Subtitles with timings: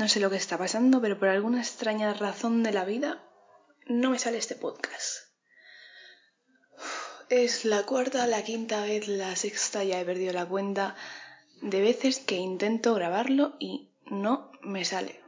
[0.00, 3.22] No sé lo que está pasando, pero por alguna extraña razón de la vida
[3.84, 5.26] no me sale este podcast.
[7.28, 10.96] Es la cuarta, la quinta vez, la sexta, ya he perdido la cuenta
[11.60, 15.20] de veces que intento grabarlo y no me sale.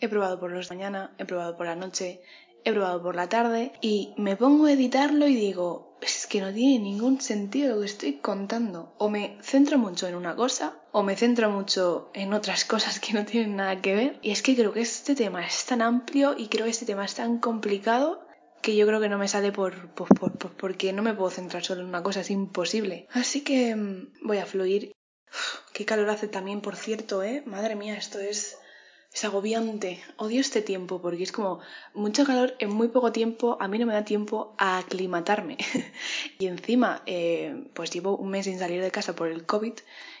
[0.00, 2.22] He probado por los mañana, he probado por la noche,
[2.64, 6.52] he probado por la tarde y me pongo a editarlo y digo, es que no
[6.52, 8.94] tiene ningún sentido lo que estoy contando.
[8.98, 13.12] O me centro mucho en una cosa o me centro mucho en otras cosas que
[13.12, 14.18] no tienen nada que ver.
[14.22, 17.04] Y es que creo que este tema es tan amplio y creo que este tema
[17.04, 18.26] es tan complicado
[18.62, 21.64] que yo creo que no me sale por, por, por, porque no me puedo centrar
[21.64, 23.06] solo en una cosa, es imposible.
[23.12, 24.92] Así que mm, voy a fluir.
[25.72, 27.42] qué calor hace también, por cierto, ¿eh?
[27.46, 28.58] Madre mía, esto es
[29.12, 30.00] es agobiante.
[30.16, 31.60] Odio este tiempo porque es como
[31.94, 33.56] mucho calor en muy poco tiempo.
[33.60, 35.56] A mí no me da tiempo a aclimatarme.
[36.38, 39.74] y encima, eh, pues llevo un mes sin salir de casa por el COVID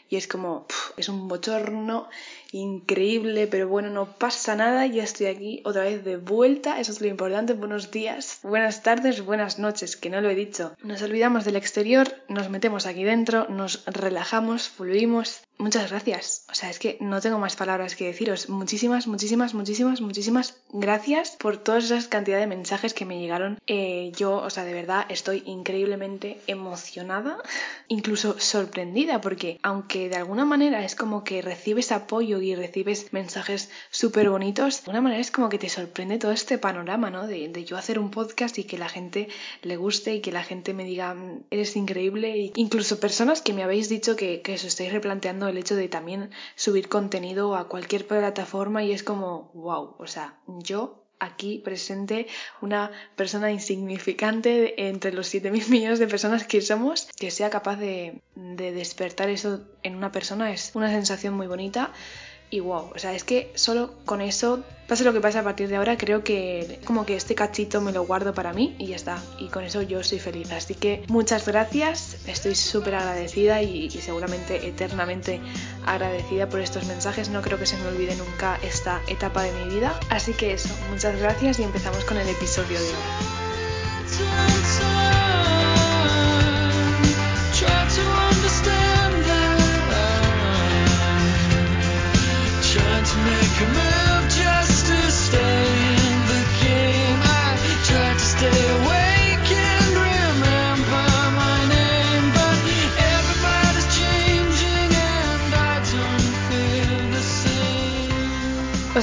[0.08, 2.08] y es como, es un bochorno
[2.52, 7.00] increíble, pero bueno, no pasa nada, ya estoy aquí otra vez de vuelta, eso es
[7.00, 10.74] lo importante, buenos días, buenas tardes, buenas noches, que no lo he dicho.
[10.82, 15.42] Nos olvidamos del exterior, nos metemos aquí dentro, nos relajamos, fluimos.
[15.60, 16.44] Muchas gracias.
[16.52, 18.48] O sea, es que no tengo más palabras que deciros.
[18.48, 23.58] Muchísimas, muchísimas, muchísimas, muchísimas gracias por todas esas cantidad de mensajes que me llegaron.
[23.66, 27.38] Eh, yo, o sea, de verdad estoy increíblemente emocionada,
[27.88, 33.68] incluso sorprendida, porque aunque de alguna manera es como que recibes apoyo y recibes mensajes
[33.90, 37.26] súper bonitos, de alguna manera es como que te sorprende todo este panorama, ¿no?
[37.26, 39.28] De, yo hacer un podcast y que la gente
[39.62, 42.32] le guste y que la gente me diga, mm, eres increíble.
[42.32, 45.88] E incluso personas que me habéis dicho que, que os estáis replanteando el hecho de
[45.88, 52.26] también subir contenido a cualquier plataforma y es como, wow, o sea, yo aquí presente
[52.60, 58.22] una persona insignificante entre los 7.000 millones de personas que somos, que sea capaz de,
[58.34, 61.92] de, despertar eso en una persona es una sensación muy bonita
[62.50, 65.68] y wow, o sea, es que solo con eso, pase lo que pase a partir
[65.68, 68.96] de ahora, creo que como que este cachito me lo guardo para mí y ya
[68.96, 69.22] está.
[69.38, 70.50] Y con eso yo soy feliz.
[70.52, 75.40] Así que muchas gracias, estoy súper agradecida y, seguramente eternamente
[75.84, 77.28] agradecida por estos mensajes.
[77.28, 79.98] No creo que se me olvide nunca esta etapa de mi vida.
[80.08, 84.57] Así que eso, muchas gracias y empezamos con el episodio de hoy.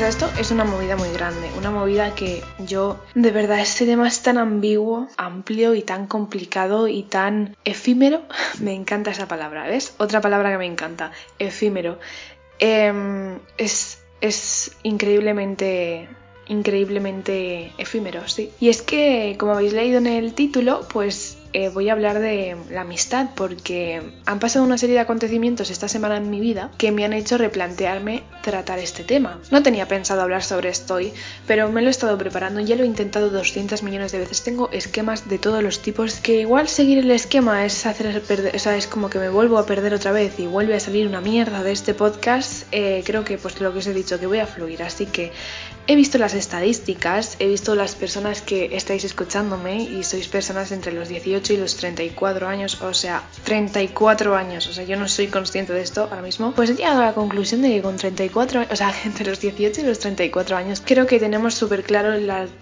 [0.08, 4.22] Esto es una movida muy grande, una movida que yo, de verdad, este tema es
[4.22, 8.22] tan ambiguo, amplio y tan complicado y tan efímero.
[8.62, 9.96] Me encanta esa palabra, ¿ves?
[9.98, 12.00] Otra palabra que me encanta, efímero.
[12.60, 16.08] Em, es, es increíblemente
[16.48, 18.52] increíblemente efímero, sí.
[18.60, 22.58] Y es que, como habéis leído en el título, pues eh, voy a hablar de
[22.70, 26.92] la amistad porque han pasado una serie de acontecimientos esta semana en mi vida que
[26.92, 29.40] me han hecho replantearme tratar este tema.
[29.52, 31.14] No tenía pensado hablar sobre esto hoy,
[31.48, 34.44] pero me lo he estado preparando y ya lo he intentado 200 millones de veces.
[34.44, 38.60] Tengo esquemas de todos los tipos que igual seguir el esquema es hacer perder, o
[38.60, 41.22] sea, es como que me vuelvo a perder otra vez y vuelve a salir una
[41.22, 42.68] mierda de este podcast.
[42.74, 45.32] Eh, creo que pues lo que os he dicho que voy a fluir, así que
[45.88, 50.92] he visto las estadísticas, he visto las personas que estáis escuchándome y sois personas entre
[50.92, 55.28] los 18 y los 34 años, o sea, 34 años, o sea, yo no soy
[55.28, 58.66] consciente de esto ahora mismo, pues he llegado a la conclusión de que con 34,
[58.70, 62.16] o sea, entre los 18 y los 34 años, creo que tenemos súper claro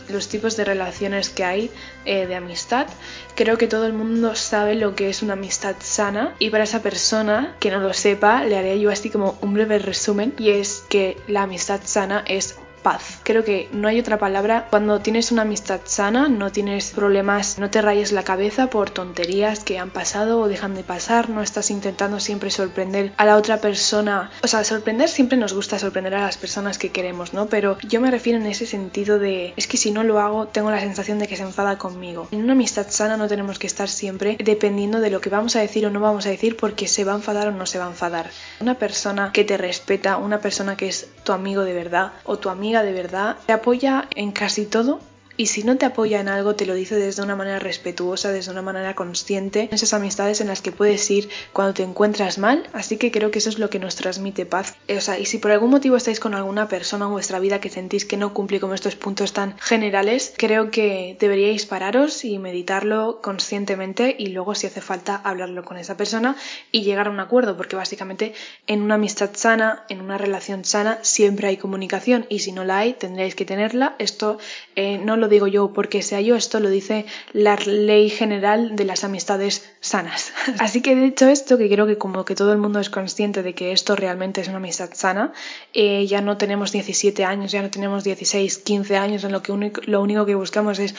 [0.09, 1.71] los tipos de relaciones que hay
[2.05, 2.87] eh, de amistad.
[3.35, 6.81] Creo que todo el mundo sabe lo que es una amistad sana y para esa
[6.81, 10.83] persona que no lo sepa, le haré yo así como un breve resumen y es
[10.89, 13.19] que la amistad sana es paz.
[13.23, 14.67] Creo que no hay otra palabra.
[14.69, 19.63] Cuando tienes una amistad sana, no tienes problemas, no te rayes la cabeza por tonterías
[19.63, 23.57] que han pasado o dejan de pasar, no estás intentando siempre sorprender a la otra
[23.57, 24.29] persona.
[24.43, 27.47] O sea, sorprender siempre nos gusta sorprender a las personas que queremos, ¿no?
[27.47, 30.69] Pero yo me refiero en ese sentido de, es que si no lo hago, tengo
[30.69, 32.27] la sensación de que se enfada conmigo.
[32.31, 35.61] En una amistad sana no tenemos que estar siempre dependiendo de lo que vamos a
[35.61, 37.85] decir o no vamos a decir porque se va a enfadar o no se va
[37.85, 38.29] a enfadar.
[38.59, 42.49] Una persona que te respeta, una persona que es tu amigo de verdad o tu
[42.49, 44.99] amigo de verdad, te apoya en casi todo
[45.35, 48.51] y si no te apoya en algo te lo dice desde una manera respetuosa, desde
[48.51, 52.97] una manera consciente, esas amistades en las que puedes ir cuando te encuentras mal, así
[52.97, 54.75] que creo que eso es lo que nos transmite paz.
[54.89, 57.69] O sea, y si por algún motivo estáis con alguna persona en vuestra vida que
[57.69, 63.19] sentís que no cumple con estos puntos tan generales, creo que deberíais pararos y meditarlo
[63.21, 66.35] conscientemente y luego si hace falta hablarlo con esa persona
[66.71, 68.33] y llegar a un acuerdo, porque básicamente
[68.67, 72.79] en una amistad sana, en una relación sana, siempre hay comunicación y si no la
[72.79, 73.95] hay, tendréis que tenerla.
[73.99, 74.37] Esto
[74.75, 78.85] eh, no lo digo yo porque sea yo, esto lo dice la ley general de
[78.85, 80.33] las amistades sanas.
[80.59, 83.53] Así que dicho esto, que creo que como que todo el mundo es consciente de
[83.53, 85.33] que esto realmente es una amistad sana,
[85.73, 89.53] eh, ya no tenemos 17 años, ya no tenemos 16, 15 años, en lo que
[89.85, 90.95] lo único que buscamos es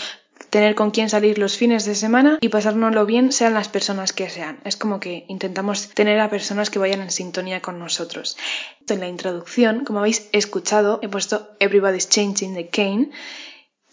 [0.50, 4.30] tener con quién salir los fines de semana y pasárnoslo bien sean las personas que
[4.30, 4.60] sean.
[4.64, 8.36] Es como que intentamos tener a personas que vayan en sintonía con nosotros.
[8.88, 13.10] En la introducción, como habéis escuchado, he puesto Everybody's Changing the Kane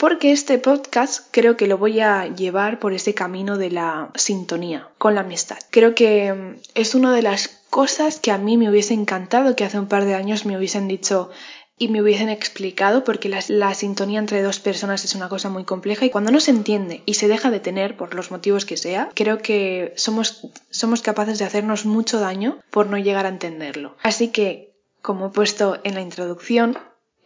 [0.02, 4.90] porque este podcast creo que lo voy a llevar por ese camino de la sintonía
[4.98, 5.60] con la amistad.
[5.70, 9.64] Creo que mm, es una de las cosas que a mí me hubiese encantado que
[9.64, 11.30] hace un par de años me hubiesen dicho
[11.78, 16.04] y me hubiesen explicado porque la, sintonía entre dos personas es una cosa muy compleja
[16.04, 19.12] y cuando no se entiende y se deja de tener por los motivos que sea,
[19.14, 23.96] creo que somos, somos capaces de hacernos mucho daño por no llegar a entenderlo.
[24.02, 26.76] Así que, como he puesto en la introducción,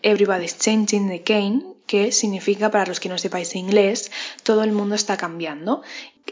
[0.05, 4.11] Everybody's Changing the Kane que significa, para los que no sepáis inglés,
[4.43, 5.83] todo el mundo está cambiando.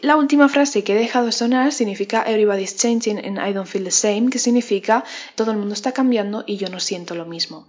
[0.02, 3.92] La última frase que he dejado sonar significa Everybody's changing and I don't feel the
[3.92, 5.04] same, que significa
[5.36, 7.68] todo el mundo está cambiando y yo no siento lo mismo.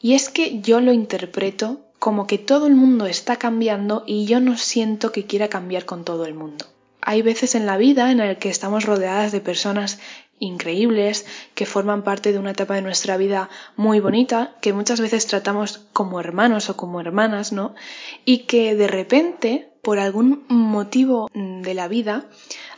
[0.00, 4.40] Y es que yo lo interpreto como que todo el mundo está cambiando y yo
[4.40, 6.66] no siento que quiera cambiar con todo el mundo.
[7.02, 10.00] Hay veces en la vida en las que estamos rodeadas de personas
[10.40, 15.26] increíbles, que forman parte de una etapa de nuestra vida muy bonita, que muchas veces
[15.26, 17.74] tratamos como hermanos o como hermanas, ¿no?
[18.24, 22.26] Y que de repente, por algún motivo de la vida,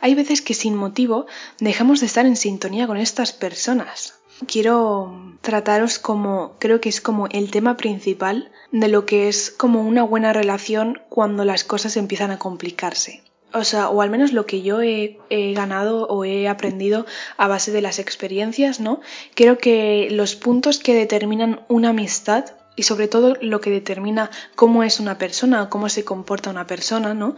[0.01, 1.25] hay veces que sin motivo
[1.59, 4.19] dejamos de estar en sintonía con estas personas.
[4.45, 9.81] Quiero trataros como, creo que es como el tema principal de lo que es como
[9.81, 14.45] una buena relación cuando las cosas empiezan a complicarse o sea, o al menos lo
[14.45, 15.19] que yo he,
[15.53, 17.05] ganado o he aprendido
[17.37, 19.01] a base de las experiencias, ¿no?
[19.35, 22.45] Creo que los puntos que determinan una amistad
[22.75, 26.65] y sobre todo lo que determina cómo es una persona o cómo se comporta una
[26.65, 27.35] persona, ¿no?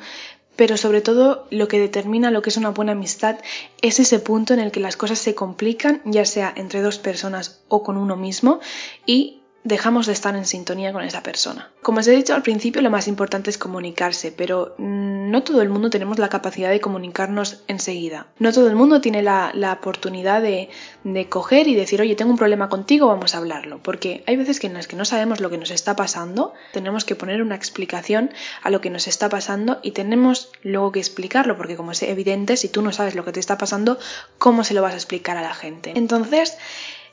[0.56, 3.38] Pero sobre todo lo que determina lo que es una buena amistad
[3.81, 7.61] es ese punto en el que las cosas se complican, ya sea entre dos personas
[7.68, 8.61] o con uno mismo,
[9.06, 11.71] y dejamos de estar en sintonía con esa persona.
[11.81, 15.63] Como os he dicho al principio, lo más importante es comunicarse, pero mm, no todo
[15.63, 18.27] el mundo tenemos la capacidad de comunicarnos enseguida.
[18.38, 20.69] No todo el mundo tiene la, oportunidad de,
[21.03, 23.79] de, coger y decir, oye, tengo un problema contigo, vamos a hablarlo.
[23.81, 27.03] Porque hay veces que en las que no sabemos lo que nos está pasando, tenemos
[27.03, 28.29] que poner una explicación
[28.61, 32.56] a lo que nos está pasando y tenemos luego que explicarlo, porque como es evidente,
[32.56, 33.97] si tú no sabes lo que te está pasando,
[34.38, 35.94] ¿cómo se lo vas a explicar a la gente?
[35.95, 36.56] Entonces,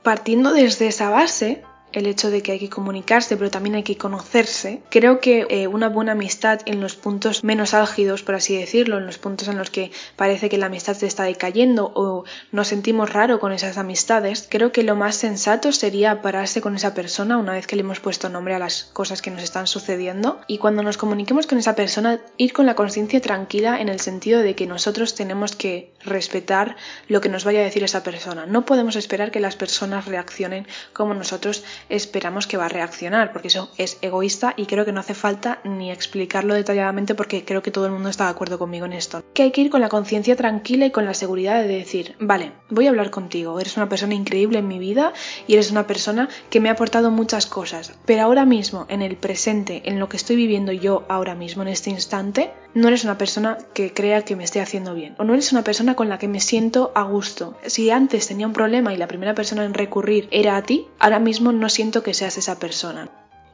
[0.03, 3.97] partiendo desde esa base, el hecho de que hay que comunicarse, pero también hay que
[3.97, 4.83] conocerse.
[4.91, 9.07] Creo que eh, una buena amistad en los puntos menos álgidos, por así decirlo, en
[9.07, 13.13] los puntos en los que parece que la amistad se está decayendo o nos sentimos
[13.13, 17.53] raro con esas amistades, creo que lo más sensato sería pararse con esa persona una
[17.53, 20.83] vez que le hemos puesto nombre a las cosas que nos están sucediendo y cuando
[20.83, 24.67] nos comuniquemos con esa persona ir con la conciencia tranquila en el sentido de que
[24.67, 26.77] nosotros tenemos que respetar
[27.09, 28.47] lo que nos vaya a decir esa persona.
[28.47, 33.49] No podemos esperar que las personas reaccionen como nosotros esperamos que va a reaccionar, porque
[33.49, 37.71] eso es egoísta y creo que no hace falta ni explicarlo detalladamente porque creo que
[37.71, 39.23] todo el mundo está de acuerdo conmigo en esto.
[39.35, 42.53] Que hay que ir con la conciencia tranquila y con la seguridad de decir, vale,
[42.69, 45.13] voy a hablar contigo, eres una persona increíble en mi vida
[45.47, 49.17] y eres una persona que me ha aportado muchas cosas, pero ahora mismo, en el
[49.17, 53.19] presente, en lo que estoy viviendo yo ahora mismo, en este instante, no eres una
[53.19, 56.19] persona que crea que me esté haciendo bien o no eres una persona con la
[56.19, 57.57] que me siento a gusto.
[57.67, 61.19] Si antes tenía un problema y la primera persona en recurrir era a ti, ahora
[61.19, 63.11] mismo no siento que seas esa persona.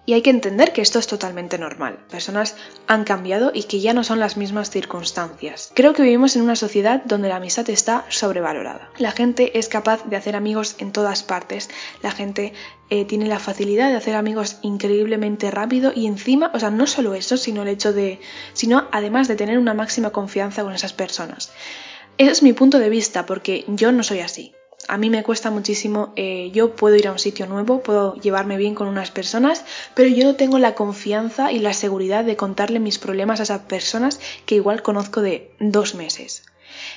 [0.09, 1.99] Y hay que entender que esto es totalmente normal.
[2.11, 5.71] Personas han cambiado y que ya no son las mismas circunstancias.
[5.75, 8.91] Creo que vivimos en una sociedad donde la amistad está sobrevalorada.
[8.97, 11.69] La gente es capaz de hacer amigos en todas partes.
[12.01, 12.55] La gente
[12.89, 17.13] eh, tiene la facilidad de hacer amigos increíblemente rápido y encima, o sea, no solo
[17.13, 18.19] eso, sino el hecho de,
[18.55, 21.53] sino además de tener una máxima confianza con esas personas.
[22.17, 24.55] Ese es mi punto de vista porque yo no soy así
[24.87, 28.57] a mí me cuesta muchísimo, eh, yo puedo ir a un sitio nuevo, puedo llevarme
[28.57, 32.79] bien con unas personas, pero yo no tengo la confianza y la seguridad de contarle
[32.79, 36.45] mis problemas a esas personas que igual conozco de dos meses.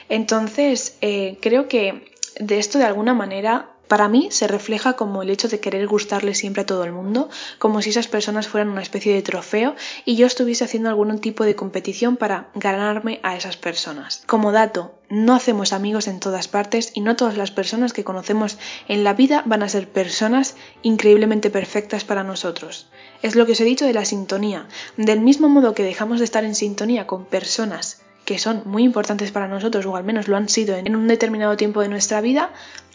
[0.09, 5.29] Entonces, eh, creo que de esto de alguna manera para mí se refleja como el
[5.29, 7.29] hecho de querer gustarle siempre a todo el mundo,
[7.59, 11.43] como si esas personas fueran una especie de trofeo y yo estuviese haciendo algún tipo
[11.43, 14.23] de competición para ganarme a esas personas.
[14.27, 18.57] Como dato, no hacemos amigos en todas partes y no todas las personas que conocemos
[18.87, 22.87] en la vida van a ser personas increíblemente perfectas para nosotros.
[23.21, 24.69] Es lo que os he dicho de la sintonía.
[24.95, 29.31] Del mismo modo que dejamos de estar en sintonía con personas que son muy importantes
[29.31, 32.51] para nosotros, o al menos lo han sido en un determinado tiempo de nuestra vida,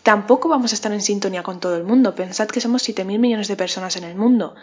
[0.06, 2.14] tampoco vamos a estar en sintonía con todo el mundo.
[2.14, 4.54] Pensad que somos 7.000 millones de personas en el mundo.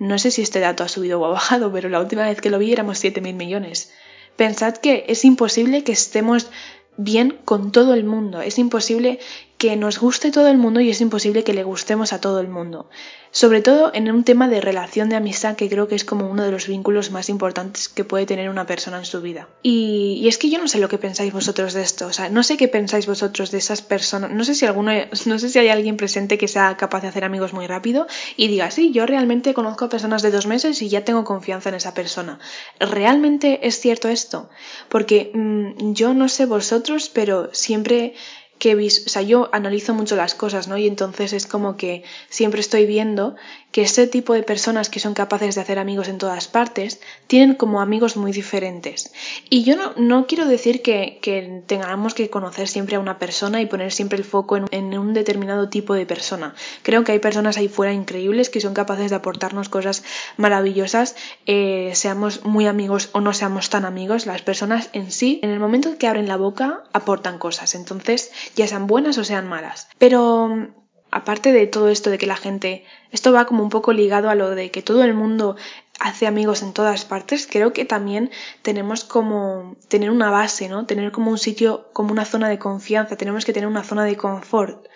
[0.00, 2.50] No sé si este dato ha subido o ha bajado, pero la última vez que
[2.50, 3.92] lo vi éramos 7.000 millones.
[4.34, 6.50] Pensad que es imposible que estemos
[6.96, 8.42] bien con todo el mundo.
[8.42, 9.20] Es imposible
[9.58, 12.48] que nos guste todo el mundo y es imposible que le gustemos a todo el
[12.48, 12.88] mundo
[13.30, 16.44] sobre todo en un tema de relación de amistad que creo que es como uno
[16.44, 19.48] de los vínculos más importantes que puede tener una persona en su vida.
[19.62, 22.42] Y, es que yo no sé lo que pensáis vosotros de esto, o sea, no
[22.42, 24.92] sé qué pensáis vosotros de esas personas, no sé si alguno,
[25.26, 28.48] no sé si hay alguien presente que sea capaz de hacer amigos muy rápido y
[28.48, 31.76] diga, sí, yo realmente conozco a personas de dos meses y ya tengo confianza en
[31.76, 32.38] esa persona.
[32.78, 34.50] ¿Realmente es cierto esto?
[34.88, 38.14] Porque mm, yo no sé vosotros, pero siempre
[38.58, 40.76] que o sea, yo analizo mucho las cosas, ¿no?
[40.76, 43.36] Y entonces es como que siempre estoy viendo
[43.72, 47.54] que ese tipo de personas que son capaces de hacer amigos en todas partes tienen
[47.54, 49.12] como amigos muy diferentes.
[49.50, 53.60] Y yo no, no quiero decir que, que, tengamos que conocer siempre a una persona
[53.60, 56.54] y poner siempre el foco en, en, un determinado tipo de persona.
[56.82, 60.02] Creo que hay personas ahí fuera increíbles que son capaces de aportarnos cosas
[60.38, 61.14] maravillosas,
[61.46, 64.24] eh, seamos muy amigos o no seamos tan amigos.
[64.24, 67.74] Las personas en sí, en el momento que abren la boca, aportan cosas.
[67.74, 69.88] Entonces, ya sean buenas o sean malas.
[69.98, 70.68] Pero
[71.10, 74.34] aparte de todo esto de que la gente, esto va como un poco ligado a
[74.34, 75.56] lo de que todo el mundo
[75.98, 78.30] hace amigos en todas partes, creo que también
[78.62, 80.86] tenemos como tener una base, ¿no?
[80.86, 84.16] Tener como un sitio, como una zona de confianza, tenemos que tener una zona de
[84.16, 84.86] confort.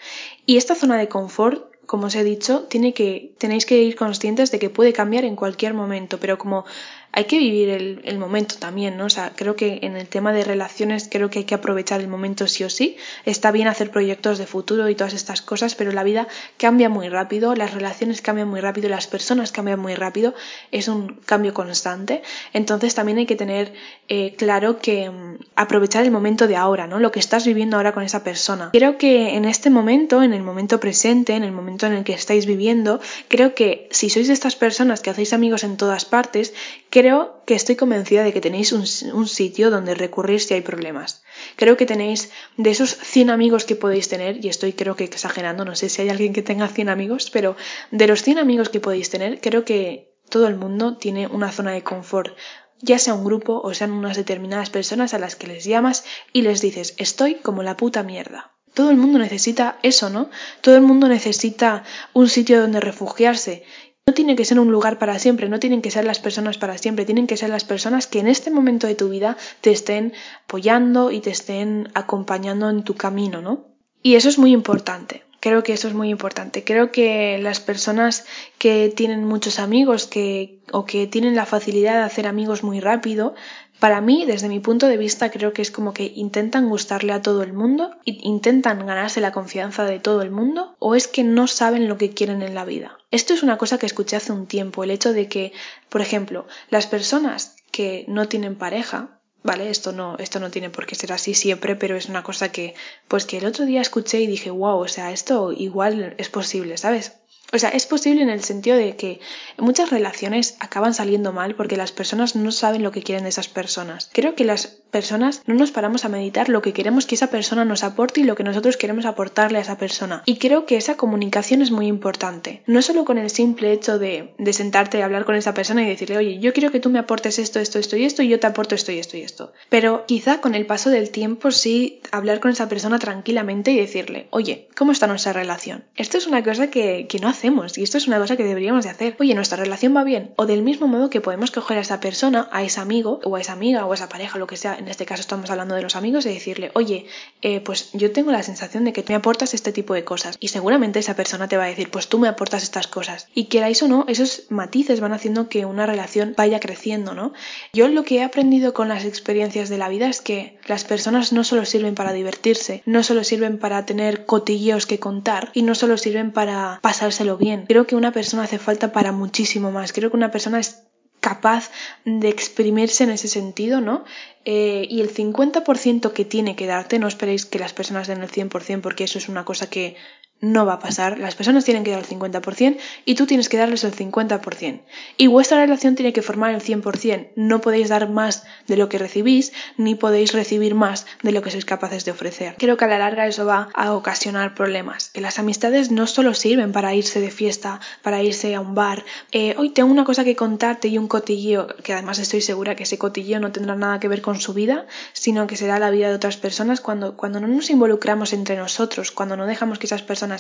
[0.46, 4.50] Y esta zona de confort, como os he dicho, tiene que, tenéis que ir conscientes
[4.50, 6.64] de que puede cambiar en cualquier momento, pero como
[7.14, 7.68] hay que vivir
[8.04, 9.04] el, momento también, ¿no?
[9.04, 12.08] O sea, creo que en el tema de relaciones creo que hay que aprovechar el
[12.08, 12.96] momento sí o sí.
[13.26, 16.26] Está bien hacer proyectos de futuro y todas estas cosas, pero la vida
[16.56, 20.34] cambia muy rápido, las relaciones cambian muy rápido, las personas cambian muy rápido,
[20.70, 22.22] es un cambio constante.
[22.54, 23.74] Entonces también hay que tener
[24.08, 26.98] eh, claro que mm, aprovechar el momento de ahora, ¿no?
[26.98, 28.70] Lo que estás viviendo ahora con esa persona.
[28.72, 32.14] Creo que en este momento, en el momento presente, en el momento en el que
[32.14, 36.54] estáis viviendo, creo que si sois de estas personas que hacéis amigos en todas partes,
[37.02, 38.86] Creo que estoy convencida de que tenéis un,
[39.26, 41.24] sitio donde recurrir si hay problemas.
[41.56, 45.64] Creo que tenéis de esos 100 amigos que podéis tener, y estoy creo que exagerando,
[45.64, 47.56] no sé si hay alguien que tenga 100 amigos, pero
[47.90, 51.72] de los 100 amigos que podéis tener, creo que todo el mundo tiene una zona
[51.72, 52.36] de confort,
[52.80, 56.42] ya sea un grupo o sean unas determinadas personas a las que les llamas y
[56.42, 58.52] les dices estoy como la puta mierda.
[58.74, 60.30] Todo el mundo necesita eso, ¿no?
[60.60, 61.82] Todo el mundo necesita
[62.12, 63.64] un sitio donde refugiarse
[64.06, 66.76] no tiene que ser un lugar para siempre, no tienen que ser las personas para
[66.76, 70.12] siempre, tienen que ser las personas que en este momento de tu vida te estén
[70.44, 73.64] apoyando y te estén acompañando en tu camino, ¿no?
[74.02, 75.22] Y eso es muy importante.
[75.38, 76.64] Creo que eso es muy importante.
[76.64, 78.26] Creo que las personas
[78.58, 83.34] que tienen muchos amigos que, o que tienen la facilidad de hacer amigos muy rápido
[83.82, 87.20] para mí, desde mi punto de vista, creo que es como que intentan gustarle a
[87.20, 91.48] todo el mundo, intentan ganarse la confianza de todo el mundo, o es que no
[91.48, 92.96] saben lo que quieren en la vida.
[93.10, 95.52] Esto es una cosa que escuché hace un tiempo, el hecho de que,
[95.88, 99.68] por ejemplo, las personas que no tienen pareja, ¿vale?
[99.68, 102.76] Esto no, esto no tiene por qué ser así siempre, pero es una cosa que,
[103.08, 106.76] pues que el otro día escuché y dije, wow, o sea, esto igual es posible,
[106.76, 107.14] ¿sabes?
[107.52, 109.20] O sea, es posible en el sentido de que
[109.58, 113.48] muchas relaciones acaban saliendo mal porque las personas no saben lo que quieren de esas
[113.48, 114.10] personas.
[114.12, 117.64] Creo que las personas no nos paramos a meditar lo que queremos que esa persona
[117.64, 120.22] nos aporte y lo que nosotros queremos aportarle a esa persona.
[120.24, 122.62] Y creo que esa comunicación es muy importante.
[122.66, 125.88] No solo con el simple hecho de, de sentarte y hablar con esa persona y
[125.88, 128.40] decirle, oye, yo quiero que tú me aportes esto, esto, esto y esto y yo
[128.40, 129.52] te aporto esto y esto y esto.
[129.68, 134.26] Pero quizá con el paso del tiempo sí hablar con esa persona tranquilamente y decirle,
[134.30, 135.84] oye, ¿cómo está nuestra relación?
[135.96, 138.84] Esto es una cosa que, que no hace y esto es una cosa que deberíamos
[138.84, 139.16] de hacer.
[139.18, 140.32] Oye, nuestra relación va bien.
[140.36, 143.40] O del mismo modo que podemos coger a esa persona, a ese amigo, o a
[143.40, 145.82] esa amiga, o a esa pareja, lo que sea, en este caso estamos hablando de
[145.82, 147.06] los amigos, y decirle, oye,
[147.42, 150.36] eh, pues yo tengo la sensación de que tú me aportas este tipo de cosas.
[150.38, 153.26] Y seguramente esa persona te va a decir, pues tú me aportas estas cosas.
[153.34, 157.32] Y queráis o no, esos matices van haciendo que una relación vaya creciendo, ¿no?
[157.72, 161.32] Yo lo que he aprendido con las experiencias de la vida es que las personas
[161.32, 165.74] no solo sirven para divertirse, no solo sirven para tener cotilleos que contar, y no
[165.74, 167.66] solo sirven para pasárselo bien.
[167.66, 169.92] Creo que una persona hace falta para muchísimo más.
[169.92, 170.84] Creo que una persona es
[171.20, 171.70] capaz
[172.04, 174.04] de exprimirse en ese sentido, ¿no?
[174.44, 178.30] Eh, y el 50% que tiene que darte, no esperéis que las personas den el
[178.30, 179.96] 100% porque eso es una cosa que
[180.42, 181.18] no va a pasar.
[181.18, 184.80] Las personas tienen que dar el 50% y tú tienes que darles el 50%.
[185.16, 187.28] Y vuestra relación tiene que formar el 100%.
[187.36, 191.50] No podéis dar más de lo que recibís ni podéis recibir más de lo que
[191.50, 192.56] sois capaces de ofrecer.
[192.58, 195.10] Creo que a la larga eso va a ocasionar problemas.
[195.10, 199.04] Que las amistades no solo sirven para irse de fiesta, para irse a un bar.
[199.30, 202.82] Eh, hoy tengo una cosa que contarte y un cotilleo, que además estoy segura que
[202.82, 206.08] ese cotilleo no tendrá nada que ver con su vida, sino que será la vida
[206.08, 210.02] de otras personas cuando, cuando no nos involucramos entre nosotros, cuando no dejamos que esas
[210.02, 210.31] personas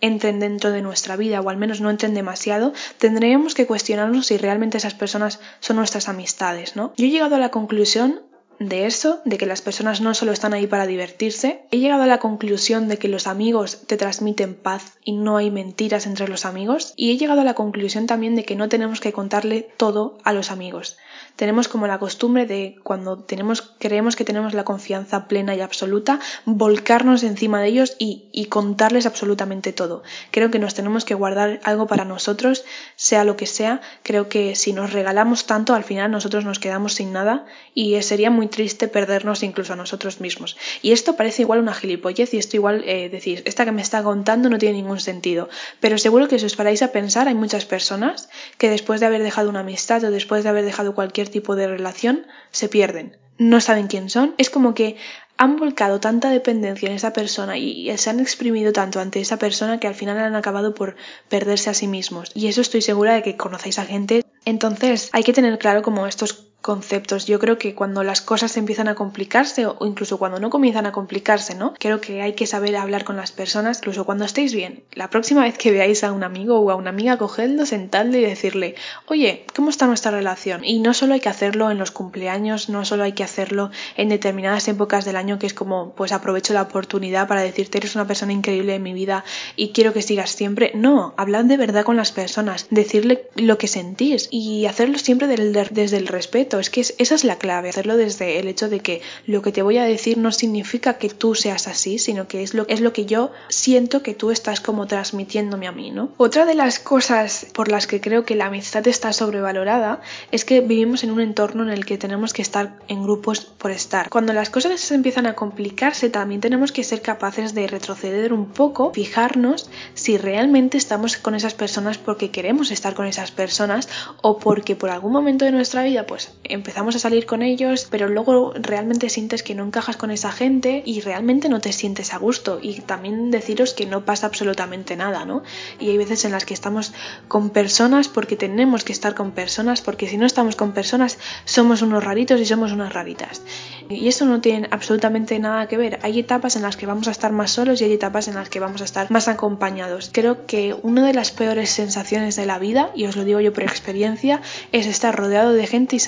[0.00, 4.36] entren dentro de nuestra vida o al menos no entren demasiado, tendríamos que cuestionarnos si
[4.36, 6.92] realmente esas personas son nuestras amistades, ¿no?
[6.96, 8.22] Yo he llegado a la conclusión
[8.58, 12.06] de eso, de que las personas no solo están ahí para divertirse, he llegado a
[12.06, 16.46] la conclusión de que los amigos te transmiten paz y no hay mentiras entre los
[16.46, 20.18] amigos, y he llegado a la conclusión también de que no tenemos que contarle todo
[20.24, 20.96] a los amigos.
[21.36, 26.18] Tenemos como la costumbre de cuando tenemos, creemos que tenemos la confianza plena y absoluta,
[26.46, 30.02] volcarnos encima de ellos y, contarles absolutamente todo.
[30.30, 33.80] Creo que nos tenemos que guardar algo para nosotros, sea lo que sea.
[34.02, 37.44] Creo que si nos regalamos tanto, al final nosotros nos quedamos sin nada
[37.74, 40.56] y sería triste perdernos incluso a nosotros mismos.
[40.82, 44.02] Y esto parece igual una gilipollez y esto igual eh, decir, esta que me está
[44.02, 45.48] contando no tiene ningún sentido.
[45.80, 49.22] Pero seguro que si os paráis a pensar, hay muchas personas que después de haber
[49.22, 53.16] dejado una amistad o después de haber dejado cualquier tipo de relación, se pierden.
[53.38, 54.34] No saben quién son.
[54.38, 54.96] Es como que
[55.36, 59.78] han volcado tanta dependencia en esa persona y se han exprimido tanto ante esa persona
[59.78, 60.96] que al final han acabado por
[61.28, 62.30] perderse a sí mismos.
[62.34, 64.22] Y eso estoy segura de que conocéis a gente.
[64.44, 67.26] Entonces hay que tener claro como estos conceptos.
[67.26, 70.90] Yo creo que cuando las cosas empiezan a complicarse o incluso cuando no comienzan a
[70.90, 71.74] complicarse, ¿no?
[71.78, 74.82] Creo que hay que saber hablar con las personas, incluso cuando estéis bien.
[74.92, 78.22] La próxima vez que veáis a un amigo o a una amiga, cogedlo, sentadle y
[78.22, 78.74] decirle,
[79.06, 80.64] oye, ¿cómo está nuestra relación?
[80.64, 84.08] Y no solo hay que hacerlo en los cumpleaños, no solo hay que hacerlo en
[84.08, 88.08] determinadas épocas del año que es como, pues aprovecho la oportunidad para decirte, eres una
[88.08, 90.72] persona increíble en mi vida y quiero que sigas siempre.
[90.74, 95.96] No, hablad de verdad con las personas, decirle lo que sentís y hacerlo siempre desde
[95.96, 99.42] el respeto es que esa es la clave, hacerlo desde el hecho de que lo
[99.42, 102.66] que te voy a decir no significa que tú seas así, sino que es lo,
[102.68, 106.10] es lo que yo siento que tú estás como transmitiéndome a mí, ¿no?
[106.16, 110.60] Otra de las cosas por las que creo que la amistad está sobrevalorada es que
[110.60, 114.08] vivimos en un entorno en el que tenemos que estar en grupos por estar.
[114.08, 118.92] Cuando las cosas empiezan a complicarse, también tenemos que ser capaces de retroceder un poco,
[118.92, 123.88] fijarnos si realmente estamos con esas personas porque queremos estar con esas personas
[124.22, 128.08] o porque por algún momento de nuestra vida pues empezamos a salir con ellos, pero
[128.08, 132.18] luego realmente sientes que no encajas con esa gente y realmente no te sientes a
[132.18, 132.58] gusto.
[132.62, 135.42] Y también deciros que no pasa absolutamente nada, ¿no?
[135.78, 136.92] Y hay veces en las que estamos
[137.28, 141.82] con personas porque tenemos que estar con personas, porque si no estamos con personas somos
[141.82, 143.42] unos raritos y somos unas raritas.
[143.88, 145.98] Y eso no tiene absolutamente nada que ver.
[146.02, 148.48] Hay etapas en las que vamos a estar más solos y hay etapas en las
[148.48, 150.10] que vamos a estar más acompañados.
[150.12, 153.52] Creo que una de las peores sensaciones de la vida, y os lo digo yo
[153.52, 154.40] por experiencia,
[154.72, 155.98] es estar rodeado de gente y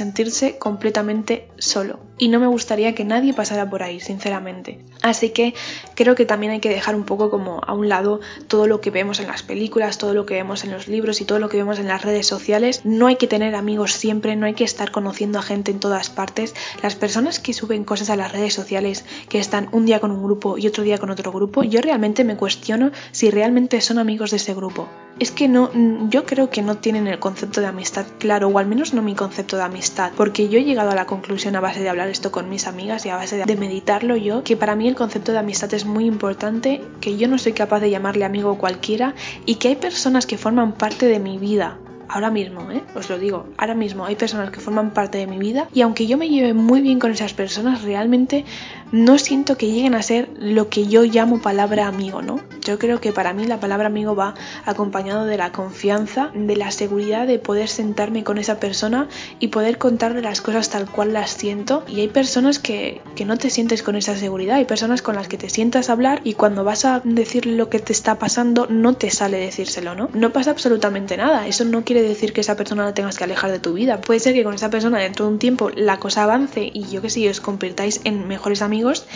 [0.59, 2.01] completamente solo.
[2.21, 4.81] Y no me gustaría que nadie pasara por ahí, sinceramente.
[5.03, 5.55] Así que
[5.95, 8.91] creo que también hay que dejar un poco como a un lado todo lo que
[8.91, 11.59] vemos en las películas, todo lo que vemos en los libros y todo lo que
[11.59, 12.81] vemos en las redes sociales.
[12.85, 16.11] No hay que tener amigos siempre, no hay que estar conociendo a gente en todas
[16.11, 16.55] partes.
[16.83, 20.25] Las personas que suben cosas a las redes sociales, que están un día con un
[20.25, 24.33] grupo y otro día con otro grupo, yo realmente me cuestiono si realmente son amigos
[24.33, 24.89] de ese grupo.
[25.21, 25.71] Es que no,
[26.11, 29.15] yo creo que no tienen el concepto de amistad claro, o al menos no mi
[29.15, 32.33] concepto de amistad, porque yo he llegado a la conclusión a base de hablar esto
[32.33, 35.39] con mis amigas y a base de meditarlo yo, que para mí el concepto de
[35.39, 39.15] amistad es muy importante, que yo no soy capaz de llamarle amigo cualquiera
[39.47, 42.83] y que hay personas que forman parte de mi vida ahora mismo, ¿eh?
[42.95, 46.07] os lo digo, ahora mismo hay personas que forman parte de mi vida y aunque
[46.07, 48.45] yo me lleve muy bien con esas personas, realmente
[48.93, 52.41] no siento que lleguen a ser lo que yo llamo palabra amigo, ¿no?
[52.65, 56.71] Yo creo que para mí la palabra amigo va acompañado de la confianza, de la
[56.71, 61.31] seguridad de poder sentarme con esa persona y poder contarle las cosas tal cual las
[61.31, 61.85] siento.
[61.87, 65.29] Y hay personas que, que no te sientes con esa seguridad, hay personas con las
[65.29, 68.95] que te sientas hablar y cuando vas a decirle lo que te está pasando no
[68.95, 70.11] te sale decírselo, ¿no?
[70.15, 73.51] No pasa absolutamente nada, eso no quiere decir que esa persona la tengas que alejar
[73.51, 74.01] de tu vida.
[74.01, 77.03] Puede ser que con esa persona dentro de un tiempo la cosa avance y yo
[77.03, 79.07] que sé, os convirtáis en mejores amigos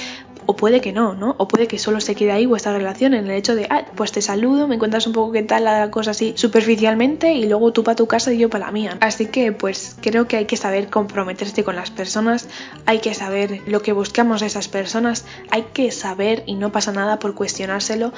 [0.46, 1.34] o puede que no, ¿no?
[1.38, 4.12] O puede que solo se quede ahí vuestra relación en el hecho de, ah, pues
[4.12, 7.84] te saludo, me cuentas un poco qué tal la cosa así superficialmente y luego tú
[7.84, 8.96] para tu casa y yo para la mía.
[9.00, 12.48] Así que pues creo que hay que saber comprometerse con las personas,
[12.86, 16.92] hay que saber lo que buscamos de esas personas, hay que saber y no pasa
[16.92, 18.12] nada por cuestionárselo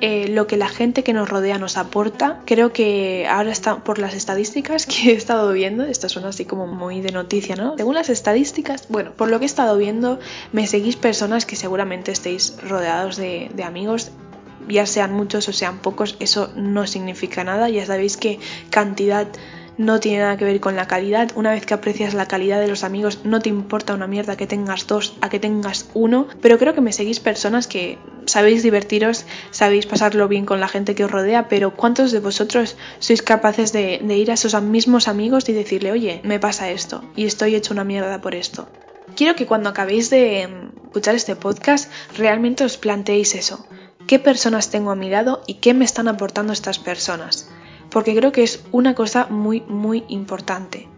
[0.00, 2.40] eh, lo que la gente que nos rodea nos aporta.
[2.44, 6.66] Creo que ahora está por las estadísticas que he estado viendo, esto suena así como
[6.66, 7.76] muy de noticia, ¿no?
[7.76, 10.18] Según las estadísticas, bueno, por lo que he estado viendo,
[10.52, 14.10] me seguís personas que seguramente estéis rodeados de, amigos
[14.70, 17.68] ya sean muchos o sean pocos, eso no significa nada.
[17.68, 18.38] Ya sabéis que
[18.70, 19.28] cantidad
[19.80, 21.30] no tiene nada que ver con la calidad.
[21.36, 24.46] Una vez que aprecias la calidad de los amigos, no te importa una mierda que
[24.46, 26.28] tengas dos a que tengas uno.
[26.42, 30.94] Pero creo que me seguís personas que sabéis divertiros, sabéis pasarlo bien con la gente
[30.94, 35.48] que os rodea, pero ¿cuántos de vosotros sois capaces de, ir a esos mismos amigos
[35.48, 38.68] y decirle, oye, me pasa esto y estoy hecho una mierda por esto?
[39.16, 43.66] Quiero que cuando acabéis de mm, escuchar este podcast realmente os planteéis eso.
[44.10, 47.48] ¿Qué personas tengo a mi lado y qué me están aportando estas personas?
[47.90, 50.88] porque creo que es una cosa muy, muy importante.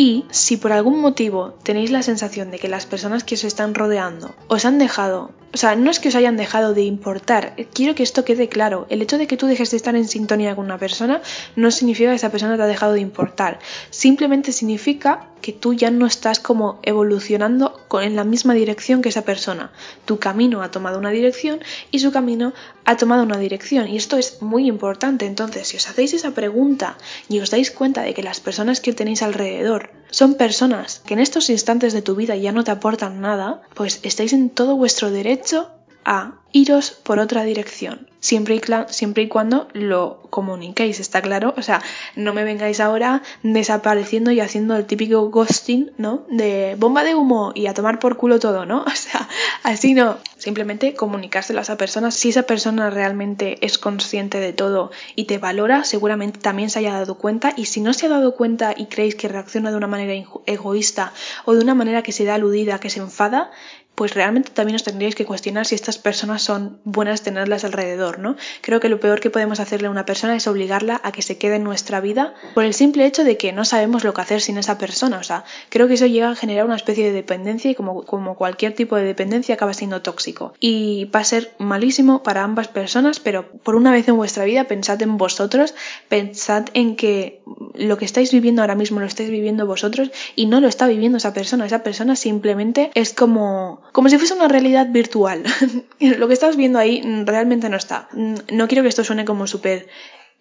[0.00, 3.74] Y si por algún motivo tenéis la sensación de que las personas que os están
[3.74, 7.94] rodeando os han dejado o sea, no es que os hayan dejado de importar, quiero
[7.94, 8.86] que esto quede claro.
[8.90, 11.22] El hecho de que tú dejes de estar en sintonía con una persona
[11.56, 13.58] no significa que esa persona te ha dejado de importar.
[13.88, 19.22] Simplemente significa que tú ya no estás como evolucionando en la misma dirección que esa
[19.22, 19.72] persona.
[20.04, 22.52] Tu camino ha tomado una dirección y su camino
[22.84, 23.88] ha tomado una dirección.
[23.88, 25.24] Y esto es muy importante.
[25.24, 28.92] Entonces, si os hacéis esa pregunta y os dais cuenta de que las personas que
[28.92, 33.20] tenéis alrededor son personas que en estos instantes de tu vida ya no te aportan
[33.20, 35.70] nada, pues estáis en todo vuestro derecho
[36.08, 41.54] a iros por otra dirección siempre y, siempre y cuando lo comuniquéis, está claro.
[41.56, 41.82] O sea,
[42.16, 46.24] no me vengáis ahora desapareciendo y haciendo el típico ghosting, ¿no?
[46.28, 48.84] De bomba de humo y a tomar por culo todo, ¿no?
[48.98, 49.28] O sea,
[49.62, 50.18] así no.
[50.38, 52.10] Simplemente comunicárselo a esa persona.
[52.10, 56.92] Si esa persona realmente es consciente de todo y te valora, seguramente también se haya
[56.92, 57.54] dado cuenta.
[57.56, 60.12] Y si no se ha dado cuenta y creéis que reacciona de una manera
[60.46, 61.12] egoísta
[61.44, 63.50] o de una manera que se da aludida, que se enfada,
[63.98, 68.36] pues realmente también os tendríais que cuestionar si estas personas son buenas tenerlas alrededor, ¿no?
[68.60, 71.36] Creo que lo peor que podemos hacerle a una persona es obligarla a que se
[71.36, 74.40] quede en nuestra vida por el simple hecho de que no sabemos lo que hacer
[74.40, 75.18] sin esa persona.
[75.18, 78.36] O sea, creo que eso llega a generar una especie de dependencia y como, como
[78.36, 80.54] cualquier tipo de dependencia acaba siendo tóxico.
[80.60, 84.62] Y va a ser malísimo para ambas personas, pero por una vez en vuestra vida
[84.68, 85.74] pensad en vosotros,
[86.08, 87.42] pensad en que
[87.74, 91.18] lo que estáis viviendo ahora mismo lo estáis viviendo vosotros y no lo está viviendo
[91.18, 91.66] esa persona.
[91.66, 95.44] Esa persona simplemente es como como si fuese una realidad virtual.
[96.00, 98.08] Lo que estás viendo ahí realmente no está.
[98.12, 99.88] No quiero que esto suene como súper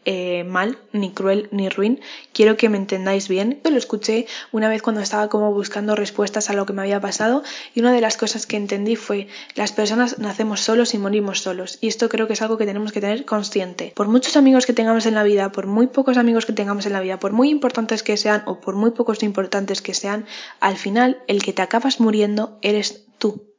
[0.10, 2.00] eh, mal, ni cruel, ni ruin.
[2.32, 3.60] Quiero que me entendáis bien.
[3.62, 7.02] Yo lo escuché una vez cuando estaba como buscando respuestas a lo que me había
[7.02, 7.44] pasado
[7.76, 11.78] y una de las cosas que entendí fue las personas nacemos solos y morimos solos.
[11.82, 13.92] Y esto creo que es algo que tenemos que tener consciente.
[13.98, 16.94] Por muchos amigos que tengamos en la vida, por muy pocos amigos que tengamos en
[16.94, 20.26] la vida, por muy importantes que sean o por muy pocos importantes que sean,
[20.62, 23.57] al final el que te acabas muriendo eres tú.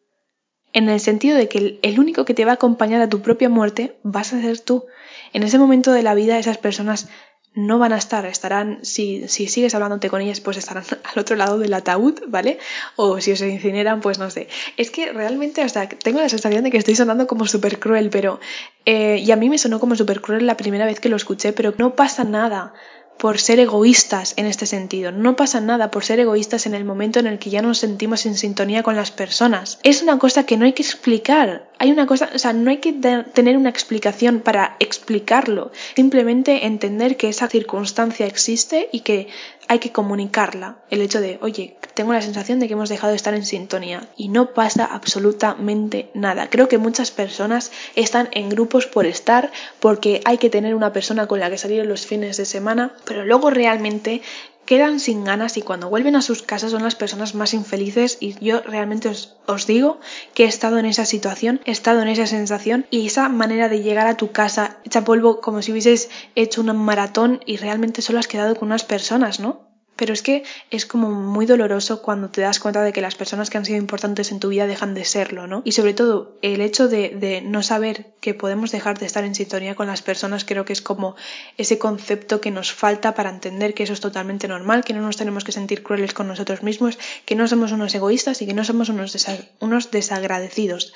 [0.79, 3.49] En el sentido de que el único que te va a acompañar a tu propia
[3.49, 4.87] muerte vas a ser tú.
[5.33, 7.09] En ese momento de la vida esas personas
[7.53, 11.35] no van a estar, estarán, si, si sigues hablándote con ellas, pues estarán al otro
[11.35, 12.61] lado del ataúd, ¿vale?
[12.95, 14.47] O si se incineran, pues no sé.
[14.77, 18.09] Es que realmente, o sea, tengo la sensación de que estoy sonando como súper cruel,
[18.09, 18.39] pero...
[18.85, 21.53] Eh, y a mí me sonó como súper cruel la primera vez que lo escuché,
[21.53, 22.73] pero no pasa nada
[23.19, 25.13] por ser egoístas en este sentido.
[25.13, 28.25] No pasa nada por ser egoístas en el momento en el que ya nos sentimos
[28.27, 29.79] en sintonía con las personas.
[29.83, 31.69] Es una cosa que no hay que explicar.
[31.79, 35.73] Hay una cosa, o sea, no hay que tener una explicación para explicarlo.
[35.95, 39.29] Simplemente entender que esa circunstancia existe y que
[39.69, 40.77] hay que comunicarla.
[40.91, 44.09] El hecho de, oye, tengo la sensación de que hemos dejado de estar en sintonía
[44.17, 46.49] y no pasa absolutamente nada.
[46.49, 51.27] Creo que muchas personas están en grupos por estar, porque hay que tener una persona
[51.27, 54.23] con la que salir los fines de semana, pero luego realmente
[54.69, 58.35] quedan sin ganas y cuando vuelven a sus casas son las personas más infelices y
[58.45, 59.99] yo realmente os, digo
[60.35, 63.81] que he estado en esa situación, he estado en esa sensación y esa manera de
[63.81, 68.19] llegar a tu casa hecha polvo como si hubieses hecho un maratón y realmente solo
[68.19, 69.68] has quedado con unas personas, ¿no?
[69.99, 73.51] Pero es que es como muy doloroso cuando te das cuenta de que las personas
[73.51, 75.61] que han sido importantes en tu vida dejan de serlo, ¿no?
[75.65, 79.75] Y sobre todo el hecho de, no saber que podemos dejar de estar en sintonía
[79.75, 81.17] con las personas creo que es como
[81.57, 85.17] ese concepto que nos falta para entender que eso es totalmente normal, que no nos
[85.17, 88.65] tenemos que sentir crueles con nosotros mismos, que no somos unos egoístas y que no
[88.65, 89.17] somos unos,
[89.59, 90.93] unos desagradecidos.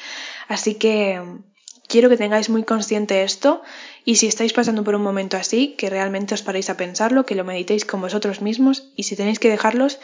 [0.46, 1.20] Así que
[1.92, 3.60] quiero que tengáis muy consciente esto
[4.02, 7.34] y si estáis pasando por un momento así, que realmente os paréis a pensarlo, que
[7.34, 10.00] lo meditéis con vosotros mismos y si tenéis que dejarlos,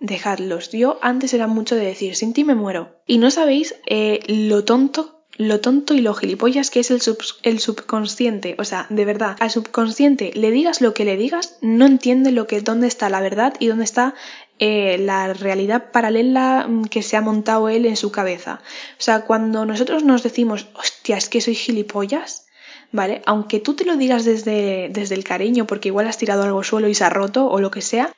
[0.00, 0.70] dejadlos.
[0.70, 3.00] Yo antes era mucho de decir, sin ti me muero.
[3.06, 7.00] Y no sabéis eh, lo tonto lo tonto y lo gilipollas que es el,
[7.42, 8.56] el, subconsciente.
[8.58, 12.46] O sea, de verdad, al subconsciente le digas lo que le digas, no entiende lo
[12.46, 14.14] que, dónde está la verdad y dónde está
[14.58, 18.60] eh, la realidad paralela mm, que se ha montado él en su cabeza.
[18.98, 22.46] O sea, cuando nosotros nos decimos, hostia, es que soy gilipollas,
[22.92, 23.22] ¿vale?
[23.24, 26.86] Aunque tú te lo digas desde, desde el cariño, porque igual has tirado algo suelo
[26.88, 28.12] y se ha roto o lo que sea,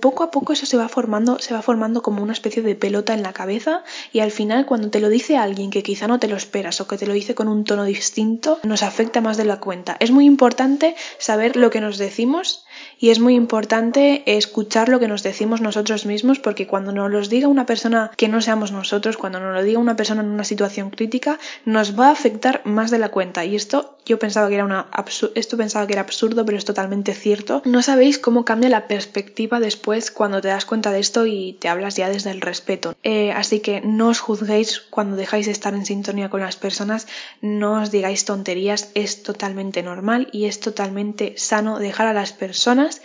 [0.00, 3.12] poco a poco eso se va formando, se va formando como una especie de pelota
[3.12, 6.28] en la cabeza y al final cuando te lo dice alguien que quizá no te
[6.28, 9.44] lo esperas o que te lo dice con un tono distinto, nos afecta más de
[9.44, 9.96] la cuenta.
[10.00, 12.64] Es muy importante saber lo que nos decimos
[12.98, 17.20] y es muy importante escuchar lo que nos decimos nosotros mismos porque cuando nos lo
[17.26, 20.44] diga una persona que no seamos nosotros, cuando nos lo diga una persona en una
[20.44, 24.54] situación crítica, nos va a afectar más de la cuenta y esto yo pensaba que
[24.54, 24.86] era una
[25.34, 27.60] esto pensaba que era absurdo, pero es totalmente cierto.
[27.66, 31.68] No sabéis cómo cambia la perspectiva después cuando te das cuenta de esto y te
[31.68, 32.94] hablas ya desde el respeto.
[33.02, 37.06] Eh, así que no os juzguéis cuando dejáis de estar en sintonía con las personas,
[37.40, 43.00] no os digáis tonterías, es totalmente normal y es totalmente sano dejar a las personas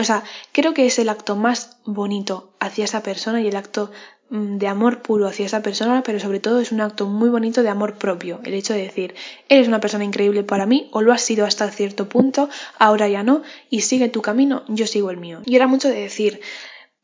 [0.00, 3.90] o sea, creo que es el acto más bonito hacia esa persona y el acto
[4.30, 7.68] de amor puro hacia esa persona, pero sobre todo es un acto muy bonito de
[7.68, 8.40] amor propio.
[8.44, 9.14] El hecho de decir,
[9.48, 13.24] eres una persona increíble para mí, o lo has sido hasta cierto punto, ahora ya
[13.24, 15.42] no, y sigue tu camino, yo sigo el mío.
[15.44, 16.40] Y era mucho de decir,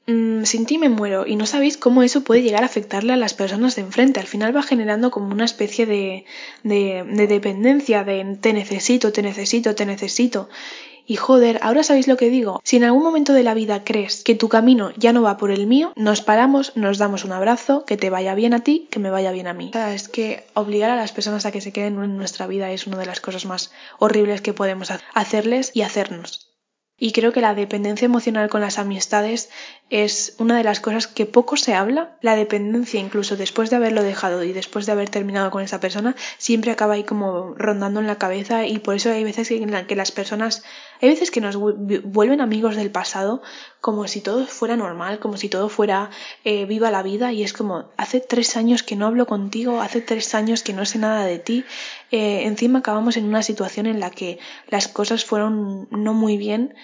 [0.07, 3.17] mmm, sin ti me muero, y no sabéis cómo eso puede llegar a afectarle a
[3.17, 4.21] las personas de enfrente.
[4.21, 6.25] Al final va generando como una especie de,
[6.62, 10.49] de, de dependencia, de te necesito, te necesito, te necesito.
[11.07, 12.61] Y joder, ahora sabéis lo que digo.
[12.64, 15.53] Si en algún momento de la vida crees que tu camino ya no va por
[15.53, 18.99] el mío, nos paramos, nos damos un abrazo, que te vaya bien a ti, que
[18.99, 19.71] me vaya bien a mí.
[19.71, 22.73] O sea, es que obligar a las personas a que se queden en nuestra vida
[22.73, 26.57] es una de las cosas más horribles que podemos hacerles y hacernos.
[26.99, 29.51] Y creo que la dependencia emocional con las amistades
[29.88, 32.16] es una de las cosas que poco se habla.
[32.20, 36.16] La dependencia, incluso después de haberlo dejado y después de haber terminado con esa persona,
[36.38, 39.94] siempre acaba ahí como rondando en la cabeza y por eso hay veces en que
[39.94, 40.64] las personas,
[41.01, 43.42] hay veces que nos vuelven amigos del pasado
[43.81, 46.11] como si todo fuera normal, como si todo fuera
[46.42, 50.01] eh, viva la vida y es como hace tres años que no hablo contigo, hace
[50.01, 51.64] tres años que no sé nada de ti,
[52.11, 56.75] eh, encima acabamos en una situación en la que las cosas fueron no muy bien,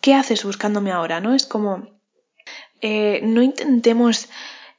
[0.00, 1.20] ¿qué haces buscándome ahora?
[1.20, 1.34] ¿No?
[1.34, 1.95] Es como,
[2.80, 4.28] eh, no intentemos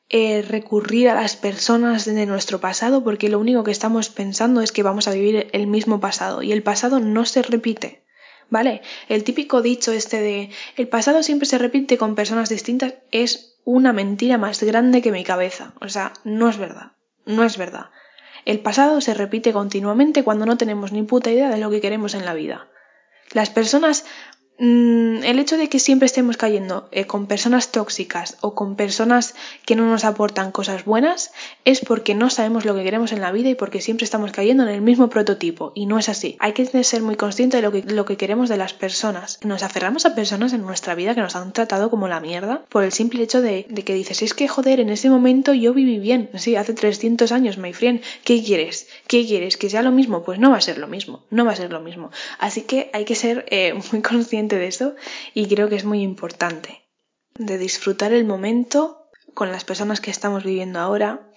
[0.10, 4.72] eh, recurrir a las personas de nuestro pasado porque lo único que estamos pensando es
[4.72, 8.04] que vamos a vivir el mismo pasado y el pasado no se repite.
[8.50, 8.82] ¿Vale?
[9.10, 13.92] El típico dicho este de el pasado siempre se repite con personas distintas es una
[13.92, 15.74] mentira más grande que mi cabeza.
[15.82, 16.94] O sea, no es verdad.
[17.26, 17.88] No es verdad.
[18.46, 22.14] El pasado se repite continuamente cuando no tenemos ni puta idea de lo que queremos
[22.14, 22.70] en la vida.
[23.34, 24.06] Las personas
[24.60, 29.76] el hecho de que siempre estemos cayendo eh, con personas tóxicas o con personas que
[29.76, 31.32] no nos aportan cosas buenas
[31.64, 34.64] es porque no sabemos lo que queremos en la vida y porque siempre estamos cayendo
[34.64, 36.38] en el mismo prototipo y no es así.
[36.40, 39.40] Hay que ser muy consciente de lo que, lo que queremos de las personas.
[39.44, 42.84] Nos aferramos a personas en nuestra vida que nos han tratado como la mierda por
[42.84, 46.00] el simple hecho de, de que dices, es que joder, en ese momento yo viví
[46.00, 46.30] bien.
[46.36, 48.02] Sí, hace 300 años, my friend.
[48.24, 48.88] ¿Qué quieres?
[49.08, 49.58] ¿Qué quieres?
[49.58, 50.24] ¿Que sea lo mismo?
[50.24, 51.22] Pues no va a ser lo mismo.
[51.30, 52.10] No va a ser lo mismo.
[52.40, 54.96] Así que hay que ser eh, muy consciente de eso
[55.34, 56.88] y creo que es muy importante
[57.36, 61.30] de disfrutar el momento con las personas que estamos viviendo ahora,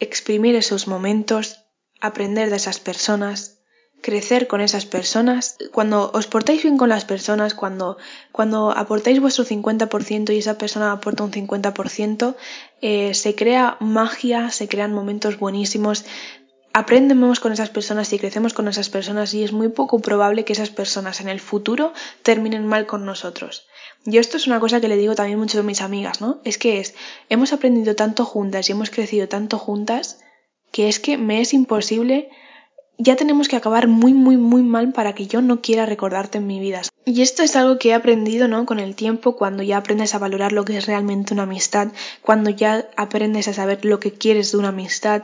[0.00, 1.64] exprimir esos momentos,
[2.00, 3.58] aprender de esas personas,
[4.00, 5.56] crecer con esas personas.
[5.72, 7.96] Cuando os portáis bien con las personas, cuando,
[8.32, 12.36] cuando aportáis vuestro 50% y esa persona aporta un 50%,
[12.80, 16.04] eh, se crea magia, se crean momentos buenísimos,
[16.78, 20.52] aprendemos con esas personas y crecemos con esas personas y es muy poco probable que
[20.52, 23.66] esas personas en el futuro terminen mal con nosotros.
[24.04, 26.40] Yo esto es una cosa que le digo también mucho a mis amigas, ¿no?
[26.44, 26.94] Es que es,
[27.30, 30.20] hemos aprendido tanto juntas y hemos crecido tanto juntas
[30.70, 32.30] que es que me es imposible,
[32.96, 36.46] ya tenemos que acabar muy, muy, muy mal para que yo no quiera recordarte en
[36.46, 36.82] mi vida.
[37.04, 38.66] Y esto es algo que he aprendido, ¿no?
[38.66, 41.88] Con el tiempo, cuando ya aprendes a valorar lo que es realmente una amistad,
[42.22, 45.22] cuando ya aprendes a saber lo que quieres de una amistad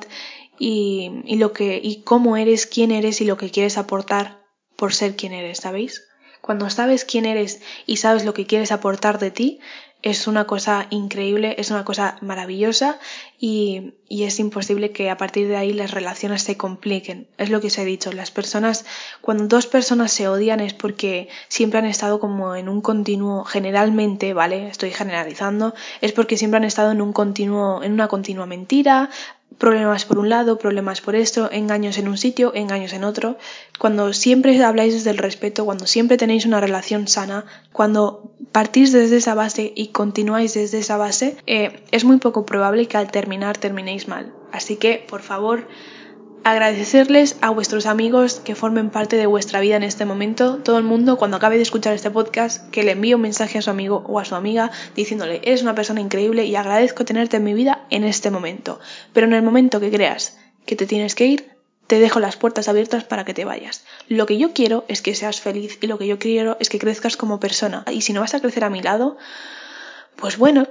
[0.59, 4.45] y, lo que, y cómo eres, quién eres y lo que quieres aportar
[4.77, 6.05] por ser quien eres, ¿sabéis?
[6.41, 9.61] Cuando sabes quién eres y sabes lo que quieres aportar de ti,
[10.05, 12.99] es una cosa increíble, es una cosa maravillosa
[13.41, 17.27] y, y, es imposible que a partir de ahí las relaciones se compliquen.
[17.39, 18.85] Es lo que os he dicho, las personas,
[19.23, 24.35] cuando dos personas se odian es porque siempre han estado como en un continuo, generalmente,
[24.35, 24.69] ¿vale?
[24.69, 29.09] Estoy generalizando, es porque siempre han estado en un continuo, en una continua mentira,
[29.59, 33.37] problemas por un lado, problemas por esto, engaños en un sitio, engaños en otro.
[33.79, 39.17] Cuando siempre habláis desde el respeto, cuando siempre tenéis una relación sana, cuando partís desde
[39.17, 43.59] esa base y continuáis desde esa base, eh, es muy poco probable que al terminar
[43.59, 44.33] terminéis mal.
[44.53, 45.67] Así que, por favor,
[46.47, 50.85] Agradecerles a vuestros amigos que formen parte de vuestra vida en este momento, todo el
[50.85, 54.05] mundo cuando acabe de escuchar este podcast, que le envíe un mensaje a su amigo
[54.07, 57.87] o a su amiga diciéndole, eres una persona increíble y agradezco tenerte en mi vida
[57.89, 58.79] en este momento.
[59.15, 62.69] Pero en el momento que creas que te tienes que ir, te dejo las puertas
[62.69, 63.87] abiertas para que te vayas.
[64.09, 66.79] Lo que yo quiero es que seas feliz y lo que yo quiero es que
[66.79, 67.87] crezcas como persona.
[67.91, 69.17] Y si no vas a crecer a mi lado,
[70.17, 70.69] pues bueno,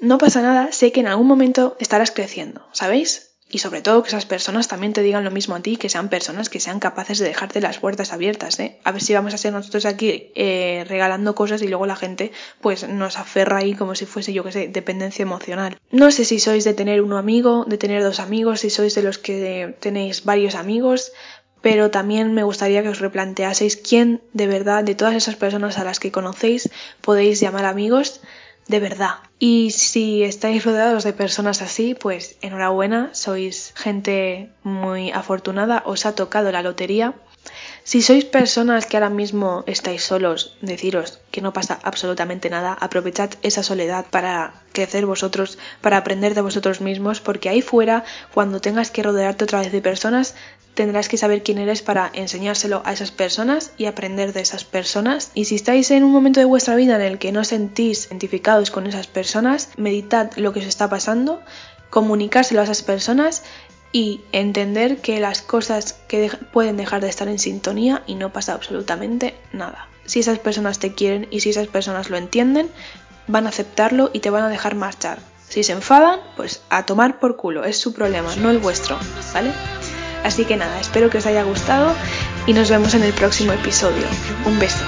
[0.00, 3.33] no pasa nada, sé que en algún momento estarás creciendo, ¿sabéis?
[3.50, 6.08] Y sobre todo que esas personas también te digan lo mismo a ti, que sean
[6.08, 8.78] personas que sean capaces de dejarte las puertas abiertas, ¿eh?
[8.84, 12.32] A ver si vamos a ser nosotros aquí eh, regalando cosas y luego la gente
[12.60, 15.76] pues nos aferra ahí como si fuese, yo que sé, dependencia emocional.
[15.90, 19.02] No sé si sois de tener uno amigo, de tener dos amigos, si sois de
[19.02, 21.12] los que tenéis varios amigos,
[21.60, 25.84] pero también me gustaría que os replanteaseis quién de verdad, de todas esas personas a
[25.84, 28.20] las que conocéis, podéis llamar amigos
[28.66, 29.14] de verdad.
[29.38, 36.14] Y si estáis rodeados de personas así, pues enhorabuena, sois gente muy afortunada, os ha
[36.14, 37.14] tocado la lotería.
[37.82, 43.30] Si sois personas que ahora mismo estáis solos, deciros que no pasa absolutamente nada, aprovechad
[43.42, 48.90] esa soledad para crecer vosotros, para aprender de vosotros mismos, porque ahí fuera, cuando tengas
[48.90, 50.34] que rodearte otra vez de personas,
[50.74, 55.30] tendrás que saber quién eres para enseñárselo a esas personas y aprender de esas personas.
[55.34, 58.70] Y si estáis en un momento de vuestra vida en el que no sentís identificados
[58.70, 61.40] con esas personas, meditad lo que os está pasando,
[61.90, 63.44] comunicárselo a esas personas
[63.92, 68.52] y entender que las cosas que pueden dejar de estar en sintonía y no pasa
[68.52, 69.88] absolutamente nada.
[70.04, 72.68] Si esas personas te quieren y si esas personas lo entienden,
[73.28, 75.20] van a aceptarlo y te van a dejar marchar.
[75.48, 78.98] Si se enfadan, pues a tomar por culo, es su problema, no el vuestro,
[79.32, 79.52] ¿vale?
[80.24, 81.94] Así que nada, espero que os haya gustado
[82.46, 84.06] y nos vemos en el próximo episodio.
[84.46, 84.84] Un beso.